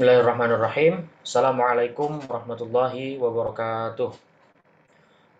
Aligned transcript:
Bismillahirrahmanirrahim. 0.00 1.04
Assalamualaikum 1.20 2.24
warahmatullahi 2.24 3.20
wabarakatuh. 3.20 4.08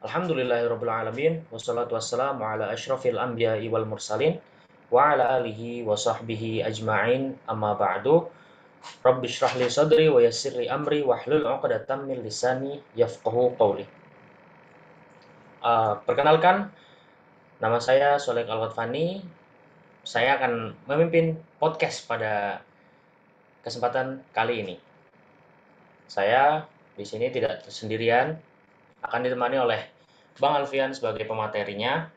Alhamdulillahirrabbilalamin. 0.04 1.48
Wassalatu 1.48 1.96
wassalamu 1.96 2.44
ala 2.44 2.68
ashrafil 2.68 3.16
anbiya'i 3.16 3.72
wal 3.72 3.88
mursalin. 3.88 4.36
Wa 4.92 5.16
ala 5.16 5.40
alihi 5.40 5.80
wa 5.80 5.96
sahbihi 5.96 6.60
ajma'in 6.60 7.40
amma 7.48 7.72
ba'du. 7.72 8.28
Rabbi 9.00 9.32
li 9.32 9.72
sadri 9.72 10.12
wa 10.12 10.20
yassir 10.20 10.52
li 10.52 10.68
amri 10.68 11.08
wa 11.08 11.16
hlul 11.16 11.48
min 12.04 12.20
lisani 12.20 12.84
yafqahu 12.92 13.56
qawli. 13.56 13.88
Uh, 15.64 16.04
perkenalkan, 16.04 16.68
nama 17.64 17.80
saya 17.80 18.20
Solek 18.20 18.44
Alwatfani. 18.44 19.24
Saya 20.04 20.36
akan 20.36 20.76
memimpin 20.84 21.40
podcast 21.56 22.04
pada 22.04 22.60
kesempatan 23.60 24.24
kali 24.32 24.64
ini. 24.64 24.76
Saya 26.10 26.64
di 26.96 27.04
sini 27.06 27.30
tidak 27.30 27.64
sendirian, 27.70 28.36
akan 29.00 29.20
ditemani 29.24 29.56
oleh 29.56 29.80
Bang 30.36 30.56
Alfian 30.56 30.92
sebagai 30.92 31.24
pematerinya, 31.24 32.08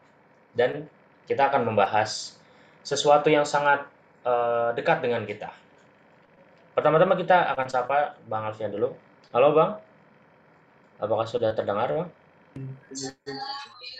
dan 0.56 0.88
kita 1.28 1.52
akan 1.52 1.68
membahas 1.68 2.36
sesuatu 2.84 3.32
yang 3.32 3.48
sangat 3.48 3.88
uh, 4.28 4.76
dekat 4.76 5.00
dengan 5.00 5.24
kita. 5.24 5.52
Pertama-tama 6.74 7.16
kita 7.16 7.54
akan 7.54 7.68
sapa 7.70 8.18
Bang 8.28 8.50
Alfian 8.50 8.74
dulu. 8.74 8.92
Halo 9.32 9.56
Bang, 9.56 9.72
apakah 11.00 11.28
sudah 11.30 11.54
terdengar 11.54 11.92
Bang? 11.92 12.10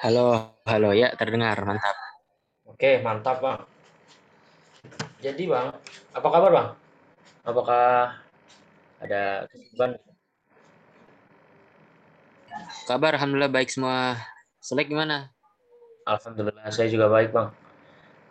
Halo, 0.04 0.54
halo 0.68 0.90
ya 0.94 1.14
terdengar, 1.16 1.58
mantap. 1.64 1.96
Oke, 2.66 3.00
mantap 3.00 3.40
Bang. 3.40 3.62
Jadi 5.24 5.48
Bang, 5.48 5.72
apa 6.12 6.28
kabar 6.28 6.52
Bang? 6.52 6.70
Apakah 7.44 8.16
ada 9.04 9.44
kesibukan? 9.52 10.00
Kabar 12.88 13.20
alhamdulillah 13.20 13.52
baik 13.52 13.68
semua. 13.68 14.16
Selek 14.64 14.88
gimana? 14.88 15.28
Alhamdulillah 16.08 16.72
saya 16.72 16.88
juga 16.88 17.12
baik, 17.12 17.36
Bang. 17.36 17.52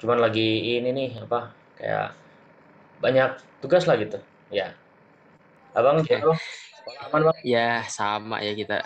Cuman 0.01 0.17
lagi 0.17 0.81
ini 0.81 0.89
nih 0.97 1.11
apa 1.29 1.53
kayak 1.77 2.17
banyak 3.05 3.37
tugas 3.61 3.85
lah 3.85 4.01
gitu. 4.01 4.17
Ya. 4.49 4.73
Abang 5.77 6.01
gitu. 6.01 6.33
aman, 7.13 7.21
Bang? 7.29 7.37
Ya, 7.45 7.85
sama 7.93 8.41
ya 8.41 8.57
kita. 8.57 8.81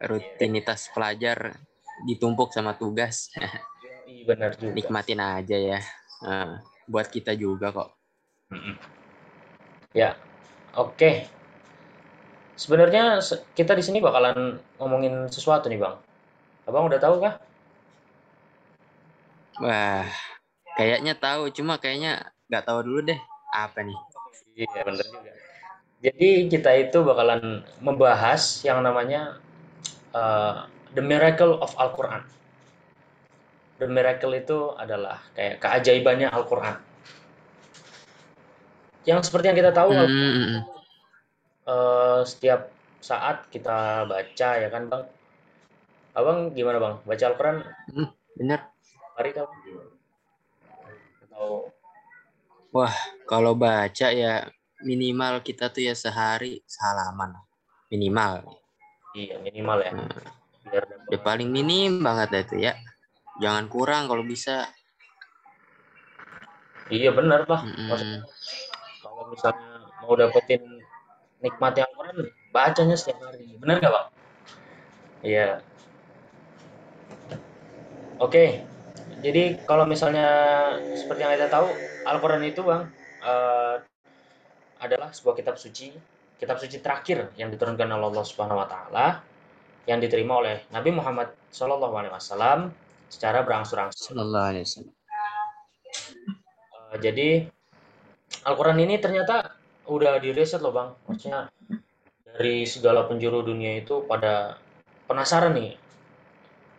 Rutinitas 0.00 0.88
pelajar 0.88 1.60
ditumpuk 2.08 2.48
sama 2.56 2.80
tugas. 2.80 3.28
Iya, 4.08 4.24
benar 4.24 4.56
juga. 4.56 4.72
Nikmatin 4.72 5.20
aja 5.20 5.56
ya. 5.60 5.80
Nah, 6.24 6.64
buat 6.88 7.12
kita 7.12 7.36
juga 7.36 7.76
kok. 7.76 7.92
Ya, 9.94 10.18
oke. 10.74 11.30
Sebenarnya 12.58 13.22
kita 13.54 13.78
di 13.78 13.82
sini 13.86 14.02
bakalan 14.02 14.58
ngomongin 14.82 15.30
sesuatu 15.30 15.70
nih, 15.70 15.78
Bang. 15.78 16.02
Abang 16.66 16.90
udah 16.90 16.98
tahu 16.98 17.22
kah? 17.22 17.38
Wah, 19.62 20.10
kayaknya 20.74 21.14
tahu, 21.14 21.54
cuma 21.54 21.78
kayaknya 21.78 22.26
nggak 22.50 22.66
tahu 22.66 22.82
dulu 22.82 23.00
deh 23.06 23.20
apa 23.54 23.86
nih. 23.86 23.98
Iya, 24.58 24.82
bener 24.82 25.06
juga. 25.06 25.30
Jadi 26.02 26.50
kita 26.50 26.70
itu 26.74 26.98
bakalan 27.06 27.62
membahas 27.78 28.66
yang 28.66 28.82
namanya 28.82 29.38
uh, 30.10 30.66
The 30.90 31.06
Miracle 31.06 31.62
of 31.62 31.70
Al-Quran. 31.78 32.26
The 33.78 33.86
Miracle 33.86 34.34
itu 34.34 34.74
adalah 34.74 35.22
kayak 35.38 35.62
keajaibannya 35.62 36.34
Al-Quran 36.34 36.93
yang 39.04 39.20
seperti 39.20 39.52
yang 39.52 39.58
kita 39.58 39.72
tahu 39.72 39.92
hmm. 39.92 40.64
uh, 41.68 42.20
setiap 42.24 42.72
saat 43.04 43.48
kita 43.52 44.08
baca 44.08 44.48
ya 44.56 44.68
kan 44.72 44.88
bang? 44.88 45.04
Abang 46.16 46.56
gimana 46.56 46.80
bang? 46.80 46.94
Baca 47.04 47.24
Al-Quran? 47.28 47.56
Hmm, 47.92 48.08
bener 48.36 48.74
hari 49.14 49.30
kamu 49.30 49.54
atau 51.30 51.70
wah 52.74 52.94
kalau 53.30 53.54
baca 53.54 54.10
ya 54.10 54.50
minimal 54.82 55.38
kita 55.46 55.70
tuh 55.70 55.86
ya 55.86 55.94
sehari 55.94 56.60
salaman. 56.66 57.38
Minimal. 57.94 58.42
Iya 59.14 59.38
minimal 59.38 59.78
ya. 59.86 59.92
Hmm. 59.94 60.10
biar 60.64 60.84
ya 61.12 61.18
paling 61.20 61.52
minim 61.52 62.02
banget 62.02 62.50
itu 62.50 62.66
ya. 62.66 62.74
Jangan 63.38 63.70
kurang 63.70 64.10
kalau 64.10 64.26
bisa. 64.26 64.66
Iya 66.90 67.14
benar 67.16 67.48
lah 67.48 67.64
hmm 67.64 68.20
kalau 69.24 69.32
misalnya 69.32 69.88
mau 70.04 70.12
dapetin 70.20 70.60
nikmat 71.40 71.72
yang 71.80 71.88
Quran 71.96 72.28
bacanya 72.52 72.92
setiap 72.92 73.24
hari. 73.24 73.56
Benar 73.56 73.80
nggak 73.80 73.88
bang? 73.96 74.08
Iya. 75.24 75.64
Oke. 78.20 78.60
Jadi 79.24 79.64
kalau 79.64 79.88
misalnya 79.88 80.28
seperti 80.92 81.24
yang 81.24 81.32
kita 81.32 81.48
tahu 81.48 81.72
Al-Quran 82.04 82.44
itu 82.44 82.60
bang 82.60 82.84
uh, 83.24 83.80
adalah 84.84 85.08
sebuah 85.16 85.40
kitab 85.40 85.56
suci 85.56 85.96
kitab 86.36 86.60
suci 86.60 86.84
terakhir 86.84 87.32
yang 87.40 87.48
diturunkan 87.48 87.88
oleh 87.88 88.12
Allah 88.12 88.24
Subhanahu 88.28 88.60
Wa 88.60 88.68
Taala 88.68 89.24
yang 89.88 90.04
diterima 90.04 90.44
oleh 90.44 90.68
Nabi 90.68 90.92
Muhammad 90.92 91.32
Shallallahu 91.48 91.96
Alaihi 91.96 92.12
Wasallam 92.12 92.76
secara 93.08 93.40
berangsur-angsur. 93.40 94.12
Uh, 94.12 94.52
jadi 97.00 97.48
Al-Quran 98.44 98.78
ini 98.84 99.00
ternyata 99.00 99.56
udah 99.88 100.20
direset 100.20 100.60
loh 100.60 100.72
bang. 100.72 100.92
Maksudnya 101.08 101.48
dari 102.24 102.68
segala 102.68 103.08
penjuru 103.08 103.40
dunia 103.40 103.80
itu 103.80 104.04
pada 104.04 104.60
penasaran 105.08 105.56
nih. 105.56 105.80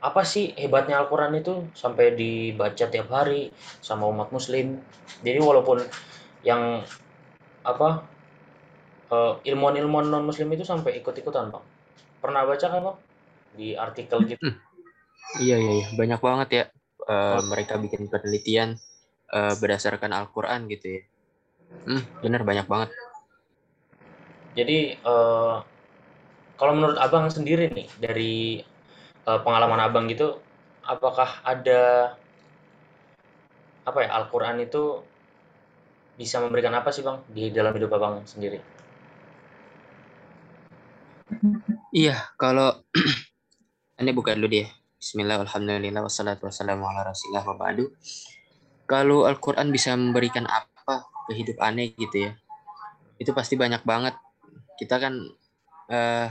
Apa 0.06 0.22
sih 0.22 0.54
hebatnya 0.54 1.02
Al-Quran 1.02 1.34
itu 1.42 1.66
sampai 1.74 2.14
dibaca 2.14 2.86
tiap 2.86 3.10
hari 3.10 3.50
sama 3.82 4.06
umat 4.06 4.30
muslim. 4.30 4.78
Jadi 5.26 5.40
walaupun 5.42 5.82
yang 6.46 6.86
apa 7.66 8.06
uh, 9.10 9.42
ilmuwan-ilmuwan 9.42 10.06
non 10.06 10.30
muslim 10.30 10.54
itu 10.54 10.62
sampai 10.62 11.02
ikut-ikutan 11.02 11.50
bang. 11.50 11.66
Pernah 12.22 12.46
baca 12.46 12.66
kan 12.70 12.82
bang 12.86 12.98
di 13.58 13.68
artikel 13.74 14.22
gitu? 14.30 14.38
Hmm. 14.46 14.62
Iya 15.42 15.58
iya 15.58 15.74
iya 15.82 15.88
banyak 15.98 16.22
banget 16.22 16.50
ya 16.54 16.64
uh, 17.10 17.42
mereka 17.50 17.82
bikin 17.82 18.06
penelitian 18.06 18.78
uh, 19.34 19.58
berdasarkan 19.58 20.14
Al-Quran 20.14 20.70
gitu 20.70 21.02
ya 21.02 21.04
Hmm, 21.86 22.04
bener 22.22 22.42
banyak 22.42 22.66
banget. 22.66 22.90
Jadi 24.56 24.96
uh, 25.04 25.62
kalau 26.56 26.74
menurut 26.74 26.98
abang 26.98 27.28
sendiri 27.28 27.68
nih 27.70 27.88
dari 28.00 28.64
uh, 29.28 29.40
pengalaman 29.44 29.84
abang 29.84 30.08
gitu, 30.08 30.40
apakah 30.82 31.44
ada 31.44 32.16
apa 33.86 34.00
ya 34.02 34.10
Al-Quran 34.18 34.66
itu 34.66 35.04
bisa 36.16 36.40
memberikan 36.40 36.74
apa 36.74 36.90
sih 36.96 37.04
bang 37.04 37.20
di 37.28 37.52
dalam 37.52 37.76
hidup 37.76 37.92
abang 38.00 38.24
sendiri? 38.24 38.64
Iya, 41.92 42.32
kalau 42.40 42.86
ini 44.02 44.12
bukan 44.16 44.40
dulu 44.40 44.50
dia. 44.50 44.68
Bismillah, 44.96 45.44
alhamdulillah, 45.44 46.02
wassalatu 46.02 46.50
wassalamu 46.50 46.88
ala 46.88 47.12
rasulillah 47.12 47.46
wa 47.46 47.56
ba'du. 47.60 47.92
Kalau 48.90 49.28
Al-Quran 49.28 49.70
bisa 49.70 49.94
memberikan 49.94 50.48
apa 50.50 51.15
ke 51.26 51.34
hidup 51.34 51.58
aneh 51.62 51.92
gitu 51.98 52.30
ya. 52.30 52.32
Itu 53.18 53.34
pasti 53.34 53.58
banyak 53.58 53.82
banget. 53.84 54.16
Kita 54.78 55.00
kan 55.02 55.14
uh, 55.90 56.28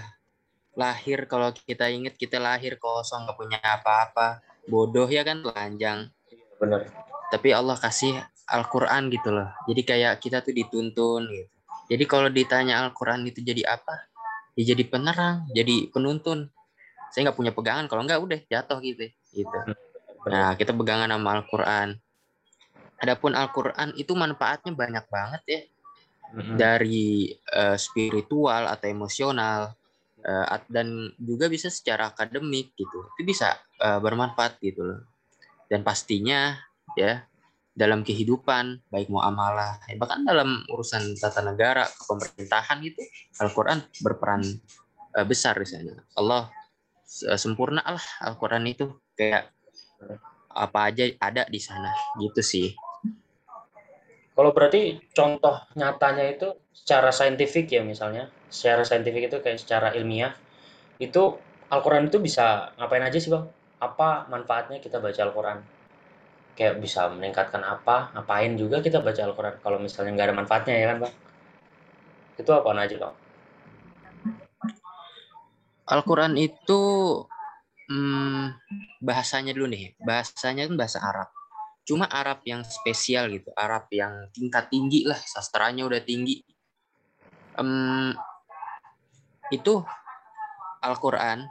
lahir 0.75 1.27
kalau 1.31 1.55
kita 1.55 1.91
inget 1.91 2.19
kita 2.19 2.43
lahir 2.43 2.79
kosong 2.79 3.27
nggak 3.27 3.39
punya 3.39 3.59
apa-apa. 3.63 4.43
Bodoh 4.67 5.07
ya 5.07 5.23
kan 5.23 5.43
telanjang. 5.43 6.11
Benar. 6.59 6.87
Tapi 7.31 7.49
Allah 7.51 7.75
kasih 7.79 8.15
Al-Quran 8.51 9.09
gitu 9.11 9.33
loh. 9.33 9.49
Jadi 9.67 9.83
kayak 9.83 10.21
kita 10.21 10.45
tuh 10.45 10.53
dituntun 10.53 11.27
gitu. 11.31 11.51
Jadi 11.85 12.05
kalau 12.09 12.29
ditanya 12.33 12.81
Al-Quran 12.85 13.27
itu 13.29 13.45
jadi 13.45 13.65
apa? 13.69 14.09
Ya 14.55 14.73
jadi 14.73 14.87
penerang 14.87 15.49
jadi 15.51 15.91
penuntun. 15.91 16.49
Saya 17.11 17.31
nggak 17.31 17.39
punya 17.39 17.53
pegangan. 17.53 17.87
Kalau 17.91 18.03
nggak 18.07 18.21
udah 18.21 18.41
jatuh 18.47 18.79
gitu 18.81 19.09
gitu. 19.35 19.57
Nah 20.31 20.55
kita 20.55 20.73
pegangan 20.73 21.11
sama 21.11 21.41
Al-Quran 21.41 21.99
Adapun 23.05 23.37
Al-Qur'an 23.37 23.93
itu 23.95 24.17
manfaatnya 24.17 24.73
banyak 24.73 25.05
banget 25.13 25.43
ya. 25.47 25.61
Mm-hmm. 26.35 26.57
Dari 26.57 27.31
uh, 27.55 27.77
spiritual 27.79 28.67
atau 28.67 28.87
emosional 28.91 29.77
uh, 30.25 30.59
dan 30.67 31.13
juga 31.21 31.47
bisa 31.53 31.69
secara 31.69 32.11
akademik 32.11 32.75
gitu. 32.75 32.99
Itu 33.15 33.23
bisa 33.23 33.55
uh, 33.79 34.01
bermanfaat 34.01 34.59
gitu 34.65 34.83
loh. 34.83 35.01
Dan 35.69 35.85
pastinya 35.85 36.57
ya 36.97 37.23
dalam 37.75 38.07
kehidupan 38.07 38.87
baik 38.87 39.11
muamalah 39.11 39.83
bahkan 39.99 40.23
dalam 40.23 40.63
urusan 40.71 41.19
tata 41.19 41.43
negara 41.43 41.83
pemerintahan 42.07 42.79
itu 42.87 43.03
Al-Qur'an 43.43 43.83
berperan 43.99 44.43
uh, 45.19 45.27
besar 45.27 45.59
di 45.59 45.67
sana. 45.67 45.95
Allah 46.15 46.49
uh, 47.27 47.39
sempurna 47.39 47.83
lah 47.83 48.07
Al-Qur'an 48.23 48.63
itu 48.67 48.95
kayak 49.19 49.51
apa 50.55 50.79
aja 50.87 51.05
ada 51.19 51.43
di 51.51 51.59
sana 51.59 51.91
gitu 52.23 52.39
sih. 52.39 52.71
Kalau 54.35 54.51
berarti 54.51 54.99
contoh 55.15 55.63
nyatanya 55.79 56.27
itu 56.27 56.59
secara 56.75 57.15
saintifik 57.15 57.71
ya 57.71 57.87
misalnya, 57.87 58.27
secara 58.51 58.83
saintifik 58.83 59.31
itu 59.31 59.39
kayak 59.39 59.63
secara 59.63 59.95
ilmiah, 59.95 60.35
itu 60.99 61.39
Al-Quran 61.71 62.11
itu 62.11 62.19
bisa 62.19 62.75
ngapain 62.75 63.07
aja 63.07 63.15
sih 63.15 63.31
bang? 63.31 63.47
Apa 63.79 64.27
manfaatnya 64.27 64.83
kita 64.83 64.99
baca 64.99 65.21
Al-Quran? 65.23 65.59
Kayak 66.59 66.83
bisa 66.83 67.07
meningkatkan 67.15 67.63
apa? 67.63 68.11
Ngapain 68.15 68.59
juga 68.59 68.83
kita 68.83 68.99
baca 69.03 69.23
Al-Quran? 69.23 69.55
Kalau 69.63 69.79
misalnya 69.79 70.11
nggak 70.19 70.29
ada 70.31 70.37
manfaatnya 70.39 70.75
ya 70.83 70.87
kan 70.91 70.99
bang? 71.07 71.15
Itu 72.35 72.51
apa 72.51 72.69
aja 72.75 72.97
bang? 72.99 73.15
Al-Quran 75.85 76.35
itu 76.41 76.83
hmm, 77.91 78.57
bahasanya 78.99 79.53
dulu 79.53 79.69
nih, 79.69 79.95
bahasanya 80.01 80.67
kan 80.67 80.75
bahasa 80.81 80.99
Arab. 81.03 81.34
Cuma 81.85 82.09
Arab 82.09 82.41
yang 82.49 82.65
spesial 82.65 83.29
gitu, 83.29 83.53
Arab 83.53 83.93
yang 83.93 84.33
tingkat 84.33 84.73
tinggi 84.73 85.05
lah, 85.05 85.21
sastranya 85.21 85.85
udah 85.85 86.01
tinggi. 86.01 86.41
Um, 87.61 88.17
itu 89.53 89.85
Al-Quran 90.81 91.45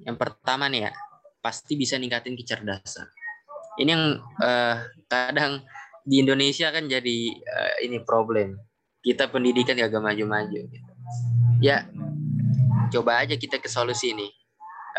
yang 0.00 0.16
pertama 0.16 0.70
nih 0.70 0.88
ya, 0.88 0.92
pasti 1.42 1.74
bisa 1.76 1.98
ningkatin 1.98 2.38
kecerdasan. 2.38 3.10
Ini 3.76 3.90
yang 3.90 4.04
uh, 4.40 4.76
kadang 5.10 5.66
di 6.06 6.22
Indonesia 6.22 6.70
kan 6.70 6.86
jadi 6.88 7.18
uh, 7.36 7.74
ini 7.84 8.00
problem. 8.06 8.56
Kita 9.00 9.32
pendidikan 9.32 9.80
gak 9.80 9.96
maju-maju. 9.96 10.60
Gitu. 10.68 10.90
Ya, 11.64 11.88
coba 12.92 13.24
aja 13.24 13.36
kita 13.36 13.56
ke 13.56 13.68
solusi 13.68 14.12
ini 14.12 14.28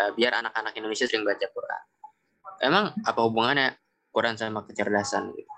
uh, 0.01 0.11
biar 0.13 0.41
anak-anak 0.41 0.73
Indonesia 0.77 1.05
sering 1.05 1.25
baca 1.25 1.45
Quran. 1.47 1.83
Emang 2.61 2.93
apa 3.05 3.19
hubungannya 3.25 3.73
Quran 4.11 4.35
sama 4.35 4.67
kecerdasan 4.67 5.31
gitu? 5.33 5.51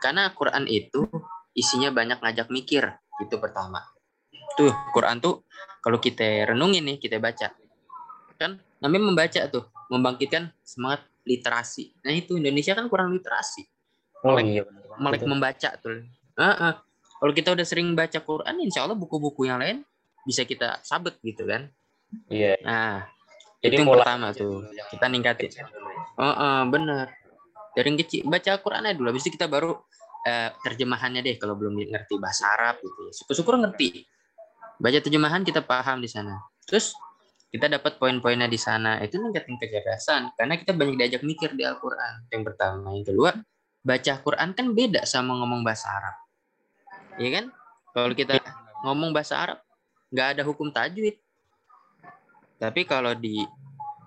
Karena 0.00 0.28
Quran 0.32 0.64
itu 0.68 1.08
isinya 1.56 1.88
banyak 1.92 2.20
ngajak 2.20 2.48
mikir, 2.52 2.84
itu 3.22 3.36
pertama. 3.40 3.80
Tuh, 4.56 4.72
Quran 4.92 5.20
tuh 5.20 5.44
kalau 5.80 6.00
kita 6.00 6.48
renungin 6.52 6.84
nih, 6.84 6.96
kita 7.00 7.20
baca. 7.20 7.52
Kan 8.36 8.60
namanya 8.80 9.12
membaca 9.12 9.40
tuh, 9.48 9.68
membangkitkan 9.88 10.52
semangat 10.60 11.04
literasi. 11.24 11.96
Nah, 12.04 12.12
itu 12.12 12.36
Indonesia 12.36 12.76
kan 12.76 12.88
kurang 12.92 13.12
literasi. 13.16 13.64
Oh, 14.24 14.36
melek, 14.36 14.44
iya, 14.48 14.62
melek 15.00 15.22
membaca 15.24 15.70
tuh. 15.80 16.04
Uh 16.36 16.44
-uh. 16.44 16.74
Kalau 17.16 17.32
kita 17.32 17.56
udah 17.56 17.64
sering 17.64 17.96
baca 17.96 18.20
Quran, 18.20 18.60
insya 18.60 18.84
Allah 18.84 18.96
buku-buku 18.96 19.48
yang 19.48 19.60
lain 19.60 19.80
bisa 20.28 20.44
kita 20.44 20.84
sabet 20.84 21.16
gitu 21.24 21.48
kan. 21.48 21.72
Iya. 22.28 22.60
Nah, 22.60 23.08
jadi 23.66 23.74
itu 23.76 23.82
yang 23.82 23.94
pertama 23.98 24.26
tuh 24.36 24.62
kita 24.92 25.06
ningkatin 25.08 25.50
oh 26.20 26.24
uh, 26.24 26.62
bener 26.68 27.06
dari 27.76 27.92
yang 27.92 28.00
kecil 28.00 28.24
baca 28.24 28.48
Al-Quran 28.56 28.88
dulu. 28.96 29.12
Habis 29.12 29.28
itu 29.28 29.36
kita 29.36 29.52
baru 29.52 29.76
uh, 30.24 30.50
terjemahannya 30.64 31.20
deh 31.20 31.36
kalau 31.36 31.60
belum 31.60 31.76
ngerti 31.76 32.16
bahasa 32.16 32.48
Arab 32.56 32.80
gitu. 32.80 33.12
Syukur-syukur 33.12 33.60
ngerti. 33.60 34.08
Baca 34.80 34.98
terjemahan 35.04 35.44
kita 35.44 35.60
paham 35.60 36.00
di 36.00 36.08
sana. 36.08 36.40
Terus 36.64 36.96
kita 37.52 37.68
dapat 37.68 38.00
poin-poinnya 38.00 38.48
di 38.48 38.56
sana. 38.56 38.96
Itu 39.04 39.20
ningkatin 39.20 39.60
kecerdasan. 39.60 40.32
Karena 40.40 40.56
kita 40.56 40.72
banyak 40.72 40.96
diajak 40.96 41.20
mikir 41.20 41.52
di 41.52 41.68
Al-Quran. 41.68 42.32
Yang 42.32 42.42
pertama. 42.48 42.96
Yang 42.96 43.12
kedua 43.12 43.30
baca 43.86 44.12
Quran 44.18 44.50
kan 44.50 44.66
beda 44.72 45.04
sama 45.04 45.36
ngomong 45.36 45.60
bahasa 45.60 45.92
Arab. 45.92 46.16
Iya 47.20 47.30
kan? 47.38 47.46
Kalau 47.92 48.12
kita 48.16 48.34
ngomong 48.82 49.12
bahasa 49.12 49.36
Arab 49.36 49.58
nggak 50.10 50.28
ada 50.36 50.42
hukum 50.42 50.72
tajwid. 50.72 51.20
Tapi 52.56 52.88
kalau 52.88 53.12
di 53.12 53.44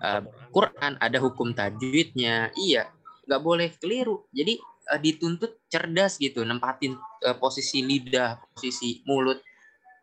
uh, 0.02 0.22
Quran 0.50 0.98
ada 0.98 1.18
hukum 1.22 1.54
tajwidnya, 1.54 2.50
iya, 2.58 2.90
nggak 3.30 3.42
boleh 3.46 3.70
keliru. 3.78 4.26
Jadi 4.34 4.58
uh, 4.90 4.98
dituntut 4.98 5.62
cerdas 5.70 6.18
gitu, 6.18 6.42
nempatin 6.42 6.98
uh, 6.98 7.36
posisi 7.38 7.86
lidah, 7.86 8.42
posisi 8.50 9.06
mulut, 9.06 9.38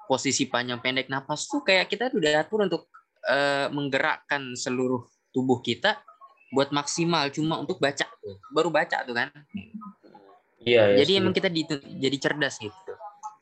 posisi 0.07 0.47
panjang 0.47 0.79
pendek 0.79 1.11
nafas 1.11 1.51
tuh 1.51 1.59
kayak 1.67 1.91
kita 1.91 2.07
udah 2.15 2.47
atur 2.47 2.63
untuk 2.63 2.87
uh, 3.27 3.67
menggerakkan 3.75 4.55
seluruh 4.55 5.03
tubuh 5.35 5.59
kita 5.59 5.99
buat 6.55 6.71
maksimal 6.71 7.27
cuma 7.35 7.59
untuk 7.59 7.83
baca 7.83 8.07
tuh. 8.07 8.39
Baru 8.55 8.71
baca 8.71 9.03
tuh 9.03 9.11
kan. 9.11 9.27
Iya, 10.63 10.95
iya. 10.95 11.03
Jadi 11.03 11.11
emang 11.19 11.35
kita 11.35 11.51
di, 11.51 11.67
jadi 11.99 12.17
cerdas 12.19 12.55
gitu. 12.63 12.93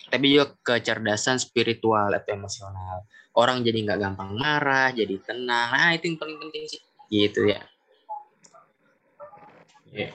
tapi 0.08 0.26
juga 0.36 0.56
kecerdasan 0.64 1.40
spiritual 1.40 2.12
atau 2.16 2.32
emosional. 2.32 3.04
Orang 3.38 3.62
jadi 3.62 3.84
nggak 3.84 4.00
gampang 4.02 4.34
marah 4.34 4.90
jadi 4.96 5.20
tenang. 5.22 5.70
Nah 5.70 5.92
itu 5.94 6.10
yang 6.10 6.18
paling 6.18 6.38
penting 6.42 6.64
sih. 6.66 6.82
Gitu 7.12 7.52
ya. 7.52 7.62
Yeah. 9.88 10.12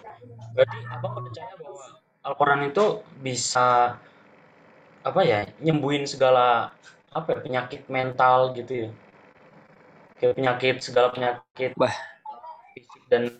berarti 0.52 0.78
abang 0.84 1.16
percaya 1.16 1.56
bahwa 1.56 1.84
Al-Quran 2.22 2.60
itu 2.70 2.84
bisa 3.24 3.96
apa 5.02 5.20
ya 5.24 5.48
nyembuhin 5.58 6.04
segala 6.06 6.70
apa 7.10 7.28
ya, 7.34 7.38
penyakit 7.40 7.82
mental 7.88 8.52
gitu 8.54 8.86
ya. 8.86 8.90
Kayak 10.20 10.34
penyakit 10.38 10.76
segala 10.84 11.08
penyakit 11.10 11.72
bah. 11.74 11.90
fisik 12.76 13.02
dan 13.10 13.32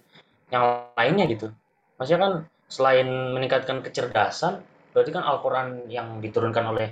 yang 0.51 0.89
lainnya 0.99 1.25
gitu. 1.31 1.49
Maksudnya 1.97 2.21
kan 2.21 2.35
selain 2.67 3.09
meningkatkan 3.37 3.85
kecerdasan, 3.85 4.65
berarti 4.93 5.11
kan 5.11 5.25
Al-Quran 5.25 5.89
yang 5.89 6.21
diturunkan 6.21 6.65
oleh 6.69 6.89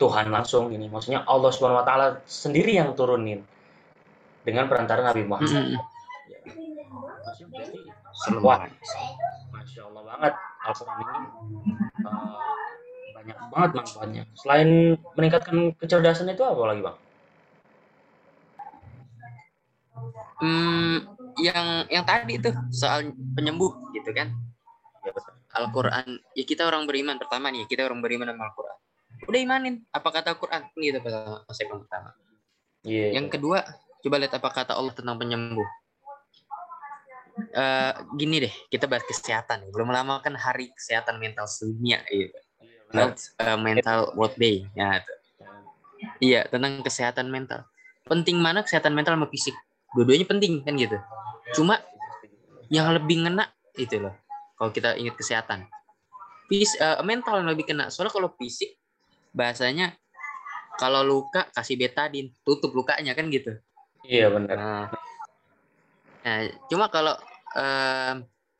Tuhan 0.00 0.32
langsung 0.32 0.72
ini. 0.72 0.88
Maksudnya 0.88 1.26
Allah 1.28 1.50
Subhanahu 1.52 1.82
wa 1.82 1.86
taala 1.86 2.06
sendiri 2.24 2.78
yang 2.78 2.96
turunin 2.96 3.44
dengan 4.46 4.70
perantara 4.70 5.04
Nabi 5.04 5.28
Muhammad. 5.28 5.50
Mm 5.52 5.76
-hmm. 5.76 5.78
ya. 6.30 6.38
wah, 8.40 8.64
Masya 9.52 9.82
Allah 9.92 10.02
banget 10.06 10.34
Al-Quran 10.64 10.96
ini 10.96 11.18
uh, 12.06 12.36
banyak 13.12 13.36
banget 13.52 13.70
manfaatnya. 13.76 14.22
Selain 14.32 14.96
meningkatkan 15.18 15.56
kecerdasan 15.76 16.32
itu 16.32 16.44
apa 16.46 16.62
lagi 16.64 16.80
bang? 16.80 16.96
Hmm, 20.40 20.96
yang 21.36 21.84
yang 21.92 22.04
tadi 22.08 22.40
tuh 22.40 22.56
soal 22.72 23.12
penyembuh 23.36 23.76
gitu 23.92 24.08
kan 24.16 24.32
Al-Quran 25.56 26.18
ya 26.36 26.44
kita 26.46 26.66
orang 26.66 26.86
beriman 26.86 27.16
pertama 27.18 27.50
nih 27.50 27.66
kita 27.66 27.86
orang 27.86 28.00
beriman 28.02 28.30
sama 28.30 28.50
Al-Quran 28.50 28.78
udah 29.26 29.40
imanin 29.40 29.74
apa 29.90 30.08
kata 30.08 30.36
Al-Quran 30.36 30.62
gitu 30.78 30.98
konsep 31.46 31.66
yang 31.66 31.80
pertama 31.84 32.10
yeah. 32.86 33.10
yang 33.14 33.26
kedua 33.28 33.66
coba 34.00 34.16
lihat 34.16 34.34
apa 34.38 34.48
kata 34.48 34.72
Allah 34.78 34.94
tentang 34.94 35.16
penyembuh 35.18 35.68
uh, 37.52 37.92
gini 38.16 38.48
deh 38.48 38.54
kita 38.72 38.86
bahas 38.86 39.04
kesehatan 39.04 39.68
belum 39.72 39.90
lama 39.92 40.20
kan 40.24 40.36
hari 40.36 40.72
kesehatan 40.76 41.16
mental 41.20 41.48
sedunia 41.48 42.00
gitu. 42.08 42.36
Mental, 42.90 43.14
uh, 43.38 43.54
mental 43.54 43.98
world 44.18 44.34
day 44.34 44.66
ya 44.74 44.98
Iya, 46.20 46.48
tentang 46.48 46.80
kesehatan 46.80 47.28
mental. 47.28 47.68
Penting 48.08 48.40
mana 48.40 48.64
kesehatan 48.64 48.96
mental 48.96 49.16
sama 49.16 49.28
fisik? 49.28 49.52
Dua-duanya 49.92 50.26
penting 50.28 50.64
kan 50.64 50.76
gitu. 50.76 50.96
Cuma 51.56 51.80
yang 52.72 52.88
lebih 52.92 53.24
ngena 53.24 53.52
itu 53.76 54.00
loh. 54.00 54.16
Kalau 54.60 54.70
kita 54.76 55.00
ingat 55.00 55.16
kesehatan. 55.16 55.64
Fis, 56.52 56.76
uh, 56.76 57.00
mental 57.00 57.40
yang 57.40 57.48
lebih 57.48 57.72
kena. 57.72 57.88
Soalnya 57.88 58.12
kalau 58.12 58.28
fisik 58.36 58.76
bahasanya 59.32 59.96
kalau 60.76 61.00
luka 61.00 61.48
kasih 61.56 61.80
betadin, 61.80 62.28
tutup 62.44 62.76
lukanya 62.76 63.16
kan 63.16 63.32
gitu. 63.32 63.56
Iya 64.04 64.28
benar. 64.28 64.56
Nah, 64.56 64.86
nah 66.20 66.38
cuma 66.68 66.92
kalau 66.92 67.16
uh, 67.56 68.14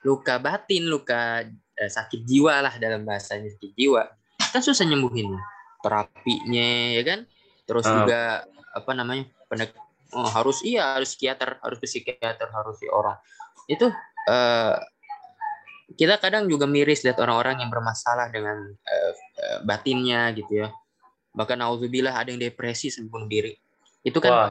luka 0.08 0.40
batin, 0.40 0.88
luka 0.88 1.44
uh, 1.52 1.90
sakit 1.90 2.24
jiwa 2.24 2.64
lah 2.64 2.74
dalam 2.80 3.04
bahasanya 3.04 3.52
sakit 3.52 3.72
jiwa, 3.76 4.08
kan 4.50 4.64
susah 4.64 4.88
nyembuhin 4.88 5.36
terapinya 5.80 6.70
ya 6.92 7.02
kan 7.04 7.20
terus 7.64 7.86
uh. 7.88 7.92
juga 8.02 8.44
apa 8.70 8.90
namanya 8.92 9.24
pendek 9.48 9.74
oh, 10.14 10.28
harus 10.28 10.62
iya 10.62 10.98
harus 10.98 11.16
psikiater 11.16 11.58
harus 11.62 11.78
psikiater 11.80 12.48
harus 12.52 12.76
si 12.78 12.86
orang 12.86 13.16
itu 13.66 13.88
uh, 14.28 14.76
kita 15.94 16.18
kadang 16.22 16.46
juga 16.46 16.66
miris 16.70 17.02
lihat 17.02 17.18
orang-orang 17.18 17.62
yang 17.62 17.70
bermasalah 17.70 18.30
dengan 18.30 18.56
uh, 18.74 19.12
uh, 19.14 19.58
batinnya 19.66 20.30
gitu 20.34 20.66
ya. 20.66 20.68
Bahkan 21.34 21.58
auzubillah 21.62 22.14
ada 22.14 22.30
yang 22.30 22.42
depresi 22.42 22.90
sampai 22.90 23.10
bunuh 23.10 23.28
diri. 23.30 23.54
Itu 24.02 24.18
kan 24.18 24.50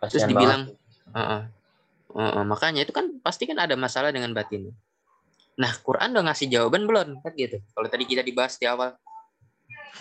Wah, 0.00 0.08
terus 0.08 0.24
dibilang 0.24 0.72
uh 1.12 1.18
-uh, 1.18 1.42
uh 2.16 2.20
-uh, 2.20 2.44
makanya 2.44 2.84
itu 2.84 2.92
kan 2.92 3.20
pasti 3.20 3.48
kan 3.48 3.60
ada 3.60 3.76
masalah 3.76 4.12
dengan 4.12 4.32
batin. 4.32 4.72
Nah 5.60 5.72
Quran 5.84 6.16
udah 6.16 6.32
ngasih 6.32 6.48
jawaban 6.48 6.88
belum? 6.88 7.08
Kan 7.20 7.32
gitu. 7.36 7.60
Kalau 7.76 7.88
tadi 7.88 8.04
kita 8.08 8.24
dibahas 8.24 8.56
di 8.56 8.64
awal. 8.64 8.96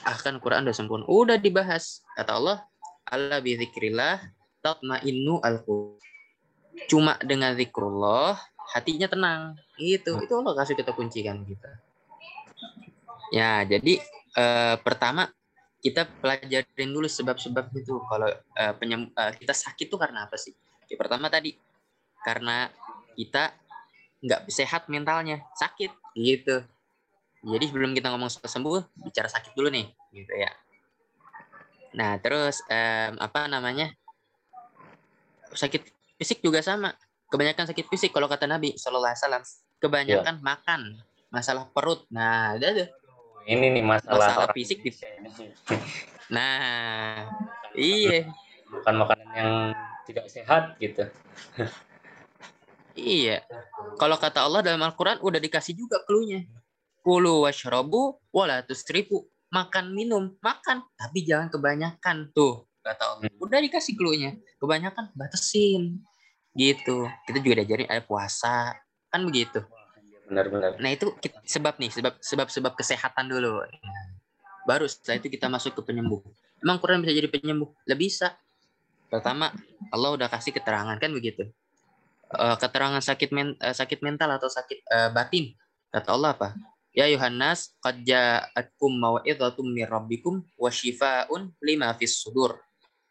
Ah 0.07 0.17
kan 0.19 0.39
Quran 0.39 0.63
udah 0.63 0.75
sempurna. 0.75 1.03
Udah 1.07 1.35
dibahas. 1.35 2.03
Kata 2.15 2.39
Allah 2.39 2.63
Allah 3.09 3.41
bi 3.43 3.57
tatmainnu 4.59 5.39
alqulub 5.39 5.99
cuma 6.87 7.19
dengan 7.23 7.55
zikrullah 7.55 8.39
hatinya 8.75 9.07
tenang. 9.09 9.41
Itu 9.77 10.19
itu 10.21 10.33
Allah 10.33 10.53
kasih 10.57 10.75
kita 10.77 10.93
kuncikan 10.93 11.41
kita. 11.45 11.71
Ya 13.33 13.61
jadi 13.65 14.01
eh, 14.37 14.75
pertama 14.81 15.29
kita 15.79 16.05
pelajarin 16.19 16.91
dulu 16.91 17.07
sebab-sebab 17.07 17.71
itu. 17.75 17.97
Kalau 18.05 18.29
eh, 18.33 18.73
penyem, 18.77 19.09
eh, 19.13 19.33
kita 19.39 19.55
sakit 19.55 19.87
tuh 19.87 19.99
karena 19.99 20.27
apa 20.27 20.35
sih? 20.35 20.53
Ya, 20.89 20.95
pertama 20.99 21.31
tadi 21.31 21.55
karena 22.25 22.67
kita 23.15 23.55
nggak 24.19 24.51
sehat 24.51 24.91
mentalnya. 24.91 25.41
Sakit 25.55 25.91
gitu. 26.19 26.63
Jadi 27.39 27.71
sebelum 27.71 27.95
kita 27.95 28.11
ngomong 28.11 28.27
soal 28.27 28.51
sembuh, 28.51 28.99
bicara 28.99 29.31
sakit 29.31 29.55
dulu 29.55 29.71
nih, 29.71 29.87
gitu 30.11 30.33
ya. 30.35 30.51
Nah, 31.95 32.19
terus 32.19 32.59
um, 32.67 33.15
apa 33.15 33.47
namanya? 33.47 33.95
Sakit 35.55 35.87
fisik 36.19 36.43
juga 36.43 36.59
sama. 36.59 36.91
Kebanyakan 37.29 37.65
sakit 37.69 37.85
fisik 37.85 38.11
kalau 38.11 38.25
kata 38.25 38.49
Nabi 38.49 38.73
Shallallahu 38.73 39.13
Alaihi 39.13 39.21
Wasallam, 39.21 39.43
kebanyakan 39.77 40.35
ya. 40.37 40.43
makan, 40.43 40.81
masalah 41.29 41.69
perut. 41.69 42.03
Nah, 42.09 42.57
ada 42.57 42.67
tuh. 42.73 42.89
Ini 43.45 43.65
nih 43.69 43.85
masalah, 43.85 44.49
masalah 44.49 44.49
fisik. 44.53 44.81
Di... 44.81 44.91
Nah, 46.29 47.25
iya. 47.73 48.29
Bukan 48.69 48.95
makanan 49.01 49.29
yang 49.33 49.53
tidak 50.05 50.29
sehat 50.29 50.77
gitu. 50.77 51.09
iya. 52.93 53.41
Kalau 53.97 54.13
kata 54.21 54.45
Allah 54.45 54.61
dalam 54.61 54.85
Al-Quran 54.85 55.17
udah 55.25 55.41
dikasih 55.41 55.73
juga 55.73 56.05
clue-nya 56.05 56.45
Kulu 57.01 57.49
washrobu 57.49 58.21
wala 58.29 58.61
tusrifu. 58.61 59.25
Makan 59.49 59.97
minum, 59.97 60.37
makan, 60.45 60.85
tapi 60.93 61.25
jangan 61.25 61.49
kebanyakan 61.49 62.29
tuh 62.37 62.69
kata 62.85 63.03
Allah. 63.17 63.25
Hmm. 63.25 63.41
Udah 63.41 63.59
dikasih 63.65 63.97
clue-nya. 63.97 64.37
Kebanyakan 64.61 65.09
batasin. 65.17 66.05
Gitu. 66.53 67.07
Kita 67.25 67.37
juga 67.41 67.61
diajarin 67.61 67.89
ada 67.89 68.03
puasa. 68.03 68.77
Kan 69.09 69.25
begitu. 69.25 69.61
Benar-benar. 70.29 70.77
Nah, 70.77 70.93
itu 70.93 71.09
sebab 71.49 71.81
nih, 71.81 71.89
sebab 71.89 72.13
sebab 72.21 72.47
sebab 72.53 72.73
kesehatan 72.77 73.25
dulu. 73.25 73.65
Baru 74.69 74.85
setelah 74.85 75.17
itu 75.17 75.33
kita 75.33 75.49
masuk 75.49 75.73
ke 75.73 75.81
penyembuh. 75.89 76.21
Emang 76.61 76.77
Quran 76.77 77.01
bisa 77.01 77.17
jadi 77.17 77.25
penyembuh? 77.25 77.73
Lebih 77.89 78.13
bisa. 78.13 78.37
Pertama, 79.09 79.49
Allah 79.89 80.09
udah 80.13 80.29
kasih 80.29 80.53
keterangan 80.53 80.93
kan 81.01 81.09
begitu. 81.09 81.49
Uh, 82.29 82.53
keterangan 82.61 83.01
sakit 83.01 83.33
men 83.33 83.57
uh, 83.57 83.73
sakit 83.73 84.05
mental 84.05 84.29
atau 84.37 84.45
sakit 84.45 84.85
uh, 84.85 85.09
batin. 85.09 85.57
Kata 85.89 86.13
Allah 86.13 86.37
apa? 86.37 86.53
Ya 86.93 87.09
Yohanes, 87.09 87.73
qad 87.81 88.05
ja'atkum 88.05 88.93
mau'izatum 89.01 89.65
mir 89.65 89.89
rabbikum 89.89 90.45
wa 90.57 90.69
syifaa'un 90.69 91.49
lima 91.65 91.89
fis 91.97 92.21
sudur. 92.21 92.61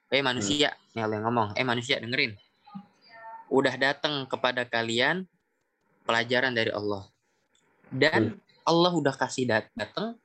Eh 0.06 0.22
manusia, 0.22 0.70
hmm. 0.94 1.02
yang 1.02 1.26
ngomong. 1.26 1.58
Eh 1.58 1.66
manusia 1.66 1.98
dengerin. 1.98 2.38
Udah 3.48 3.74
datang 3.76 4.28
kepada 4.28 4.64
kalian 4.68 5.24
pelajaran 6.08 6.56
dari 6.56 6.72
Allah. 6.72 7.08
Dan 7.88 8.36
hmm. 8.36 8.64
Allah 8.68 8.92
udah 8.92 9.12
kasih 9.16 9.48
datang 9.48 10.16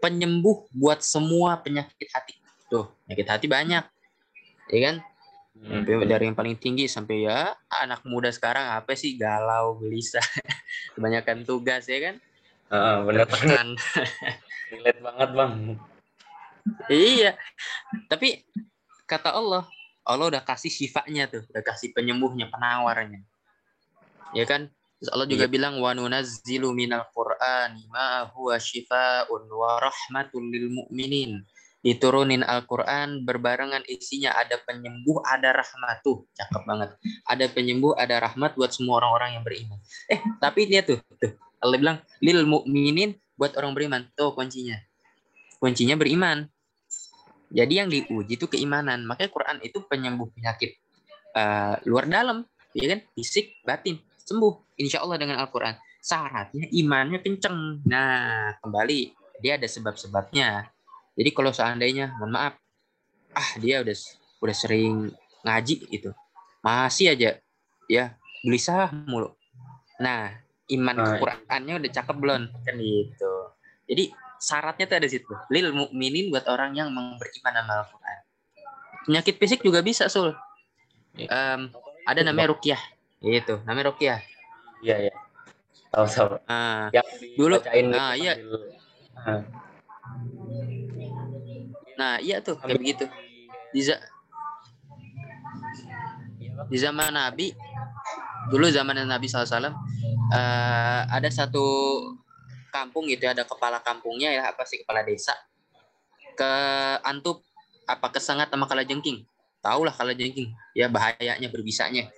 penyembuh 0.00 0.68
buat 0.72 1.00
semua 1.00 1.56
penyakit 1.60 2.08
hati. 2.12 2.36
Tuh, 2.68 2.92
penyakit 3.04 3.28
hati 3.28 3.46
banyak. 3.48 3.84
Ya 4.68 4.80
kan? 4.84 4.96
Hmm. 5.54 5.86
Dari 5.86 6.28
yang 6.28 6.36
paling 6.36 6.60
tinggi 6.60 6.90
sampai 6.90 7.24
ya 7.24 7.56
anak 7.70 8.04
muda 8.04 8.28
sekarang 8.28 8.74
apa 8.74 8.92
sih 8.98 9.16
galau, 9.16 9.80
gelisah, 9.80 10.20
kebanyakan 10.98 11.46
tugas 11.48 11.88
ya 11.88 12.12
kan? 12.12 12.16
Uh, 12.68 13.06
bener 13.08 13.24
banget. 13.28 13.80
Relate 14.72 15.00
banget 15.00 15.28
bang. 15.32 15.54
iya. 16.90 17.32
Tapi 18.10 18.44
kata 19.08 19.30
Allah, 19.36 19.68
Allah 20.04 20.26
udah 20.36 20.42
kasih 20.44 20.68
sifatnya 20.68 21.26
tuh, 21.26 21.42
udah 21.48 21.64
kasih 21.64 21.96
penyembuhnya, 21.96 22.52
penawarnya. 22.52 23.24
Ya 24.36 24.44
kan? 24.44 24.68
Terus 25.00 25.10
Allah 25.10 25.28
juga 25.28 25.46
iya. 25.48 25.52
bilang 25.52 25.80
wa 25.80 25.92
nunazzilu 25.92 26.72
minal 26.72 27.08
qur'ani 27.12 27.88
ma 27.88 28.28
huwa 28.30 28.56
syifaa'un 28.56 29.42
wa 29.48 29.80
rahmatul 29.80 30.44
lil 30.48 30.72
mu'minin. 30.72 31.44
Diturunin 31.84 32.40
Al-Qur'an 32.40 33.28
berbarengan 33.28 33.84
isinya 33.84 34.32
ada 34.32 34.56
penyembuh, 34.56 35.20
ada 35.20 35.52
rahmat 35.52 36.00
tuh. 36.00 36.24
Cakep 36.32 36.64
banget. 36.64 36.96
Ada 37.28 37.52
penyembuh, 37.52 37.92
ada 37.92 38.24
rahmat 38.24 38.56
buat 38.56 38.72
semua 38.72 39.04
orang-orang 39.04 39.36
yang 39.36 39.44
beriman. 39.44 39.76
Eh, 40.08 40.16
tapi 40.40 40.64
dia 40.64 40.80
tuh, 40.80 41.04
tuh 41.20 41.36
Allah 41.60 41.76
bilang 41.76 41.98
lil 42.24 42.48
mukminin 42.48 43.12
buat 43.36 43.52
orang 43.60 43.76
beriman. 43.76 44.08
Tuh 44.16 44.32
kuncinya. 44.32 44.80
Kuncinya 45.60 46.00
beriman. 46.00 46.48
Jadi 47.54 47.72
yang 47.78 47.88
diuji 47.88 48.34
itu 48.34 48.50
keimanan. 48.50 49.06
Makanya 49.06 49.30
Quran 49.30 49.56
itu 49.62 49.78
penyembuh 49.86 50.26
penyakit 50.34 50.74
uh, 51.38 51.78
luar 51.86 52.10
dalam, 52.10 52.42
ya 52.74 52.98
kan? 52.98 53.00
Fisik, 53.14 53.62
batin, 53.62 54.02
sembuh. 54.26 54.74
Insya 54.82 55.06
Allah 55.06 55.22
dengan 55.22 55.38
Al-Quran. 55.38 55.78
Syaratnya 56.02 56.66
imannya 56.74 57.22
kenceng. 57.22 57.86
Nah, 57.86 58.58
kembali 58.58 59.14
dia 59.38 59.54
ada 59.54 59.70
sebab-sebabnya. 59.70 60.66
Jadi 61.14 61.30
kalau 61.30 61.54
seandainya, 61.54 62.10
mohon 62.18 62.34
maaf, 62.34 62.58
ah 63.38 63.50
dia 63.62 63.86
udah 63.86 63.94
udah 64.42 64.56
sering 64.56 65.14
ngaji 65.46 65.86
itu, 65.94 66.10
masih 66.58 67.14
aja 67.14 67.38
ya 67.86 68.18
gelisah 68.42 68.90
mulu. 69.06 69.30
Nah, 70.02 70.34
iman 70.72 70.96
nah, 70.96 71.16
Qurannya 71.20 71.74
udah 71.76 71.90
cakep 71.92 72.16
belum 72.16 72.42
kan 72.64 72.74
gitu 72.80 73.34
jadi 73.84 74.04
syaratnya 74.44 74.84
tuh 74.84 74.96
ada 75.00 75.08
situ. 75.08 75.32
Lil 75.48 75.72
mukminin 75.72 76.28
buat 76.28 76.44
orang 76.52 76.76
yang 76.76 76.92
beriman 76.92 77.52
sama 77.56 77.72
Al-Quran. 77.80 78.18
Penyakit 79.08 79.34
fisik 79.40 79.60
juga 79.64 79.80
bisa 79.80 80.12
sul. 80.12 80.36
Um, 81.16 81.72
ada 82.04 82.20
namanya 82.20 82.52
rukyah 82.52 82.82
itu 83.24 83.56
namanya 83.64 83.94
rukyah 83.94 84.20
iya 84.84 85.08
iya. 85.08 85.14
Tahu 85.94 86.06
tahu. 86.10 86.26
Ah, 86.50 86.90
dulu 87.38 87.56
ah 87.94 88.18
iya. 88.18 88.34
ah. 89.14 89.46
nah 91.94 92.18
iya 92.18 92.42
tuh 92.42 92.58
kayak 92.58 92.82
begitu. 92.82 93.06
Di, 93.70 93.80
di 96.66 96.76
zaman 96.82 97.14
Nabi 97.14 97.54
dulu 98.50 98.66
zaman 98.74 99.06
Nabi 99.06 99.30
SAW 99.30 99.70
uh, 99.70 99.70
ada 101.06 101.28
satu 101.30 101.62
kampung 102.74 103.06
gitu 103.06 103.30
ya, 103.30 103.38
ada 103.38 103.46
kepala 103.46 103.78
kampungnya 103.78 104.34
ya 104.34 104.50
apa 104.50 104.66
sih 104.66 104.82
kepala 104.82 105.06
desa. 105.06 105.38
Ke 106.34 106.50
antup 107.06 107.46
apa 107.86 108.10
kesangat 108.10 108.50
sama 108.50 108.66
kala 108.66 108.82
jengking 108.82 109.22
tahulah 109.64 109.96
kala 109.96 110.12
jengking 110.12 110.52
ya 110.76 110.92
bahayanya 110.92 111.48
berbisanya. 111.48 112.12